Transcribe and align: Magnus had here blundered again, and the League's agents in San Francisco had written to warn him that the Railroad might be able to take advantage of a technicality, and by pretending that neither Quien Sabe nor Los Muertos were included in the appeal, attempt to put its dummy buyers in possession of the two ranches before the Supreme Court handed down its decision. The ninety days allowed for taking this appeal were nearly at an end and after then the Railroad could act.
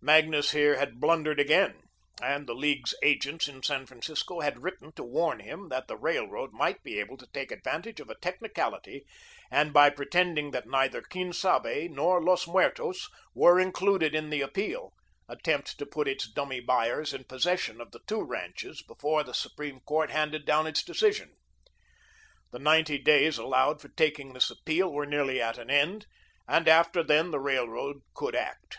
Magnus 0.00 0.52
had 0.52 0.58
here 0.58 0.86
blundered 0.94 1.38
again, 1.38 1.82
and 2.22 2.46
the 2.46 2.54
League's 2.54 2.94
agents 3.02 3.46
in 3.48 3.62
San 3.62 3.84
Francisco 3.84 4.40
had 4.40 4.62
written 4.62 4.92
to 4.94 5.04
warn 5.04 5.40
him 5.40 5.68
that 5.68 5.88
the 5.88 5.96
Railroad 5.98 6.54
might 6.54 6.82
be 6.82 6.98
able 6.98 7.18
to 7.18 7.26
take 7.34 7.52
advantage 7.52 8.00
of 8.00 8.08
a 8.08 8.14
technicality, 8.14 9.04
and 9.50 9.74
by 9.74 9.90
pretending 9.90 10.52
that 10.52 10.66
neither 10.66 11.02
Quien 11.02 11.34
Sabe 11.34 11.90
nor 11.90 12.24
Los 12.24 12.46
Muertos 12.46 13.10
were 13.34 13.60
included 13.60 14.14
in 14.14 14.30
the 14.30 14.40
appeal, 14.40 14.94
attempt 15.28 15.76
to 15.78 15.84
put 15.84 16.08
its 16.08 16.32
dummy 16.32 16.60
buyers 16.60 17.12
in 17.12 17.24
possession 17.24 17.78
of 17.78 17.90
the 17.90 18.00
two 18.06 18.22
ranches 18.22 18.80
before 18.80 19.22
the 19.22 19.34
Supreme 19.34 19.80
Court 19.80 20.10
handed 20.10 20.46
down 20.46 20.66
its 20.66 20.82
decision. 20.82 21.36
The 22.52 22.58
ninety 22.58 22.96
days 22.96 23.36
allowed 23.36 23.82
for 23.82 23.88
taking 23.90 24.32
this 24.32 24.48
appeal 24.50 24.90
were 24.90 25.04
nearly 25.04 25.42
at 25.42 25.58
an 25.58 25.68
end 25.68 26.06
and 26.48 26.68
after 26.68 27.02
then 27.02 27.32
the 27.32 27.38
Railroad 27.38 28.00
could 28.14 28.34
act. 28.34 28.78